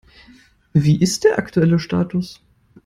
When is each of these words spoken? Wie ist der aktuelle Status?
Wie 0.73 0.99
ist 0.99 1.25
der 1.25 1.37
aktuelle 1.37 1.77
Status? 1.77 2.41